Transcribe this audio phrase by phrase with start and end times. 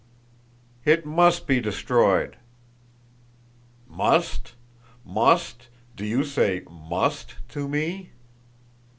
[0.83, 2.35] "It must be destroyed."
[3.87, 4.55] "Must?
[5.05, 5.67] Must?
[5.95, 8.09] Do you say _must to me?